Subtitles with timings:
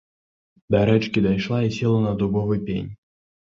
[0.75, 2.91] Да рэчкі дайшла і села на дубовы пень.